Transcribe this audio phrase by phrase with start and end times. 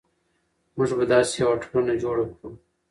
[0.75, 2.49] موږ به داسې یوه ټولنه جوړه کړو.